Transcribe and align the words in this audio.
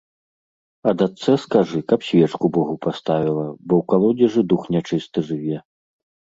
А 0.91 0.93
дачцэ 1.01 1.33
скажы, 1.43 1.81
каб 1.93 2.07
свечку 2.09 2.45
богу 2.57 2.75
паставіла, 2.87 3.45
бо 3.67 3.73
ў 3.85 3.91
калодзежы 3.95 4.41
дух 4.55 4.61
нячысты 4.77 5.19
жыве. 5.33 5.57